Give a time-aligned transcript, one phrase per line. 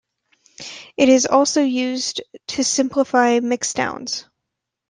[0.97, 4.27] It is also used to simplify mixdowns.